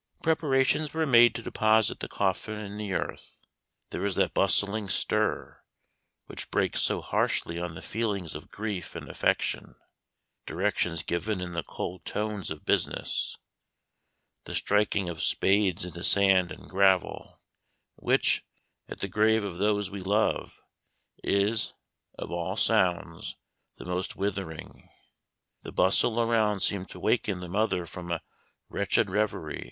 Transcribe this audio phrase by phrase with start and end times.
[0.23, 3.37] Preparations were made to deposit the coffin in the earth.
[3.91, 5.61] There was that bustling stir,
[6.25, 9.75] which breaks so harshly on the feelings of grief and affection;
[10.47, 13.37] directions given in the cold tones of business;
[14.45, 17.39] the striking of spades into sand and gravel;
[17.93, 18.43] which,
[18.89, 20.63] at the grave of those we love,
[21.23, 21.75] is,
[22.17, 23.35] of all sounds,
[23.77, 24.89] the most withering.
[25.61, 28.23] The bustle around seemed to waken the mother from a
[28.67, 29.59] wretched revery.